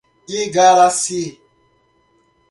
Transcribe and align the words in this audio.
Igaracy 0.39 1.21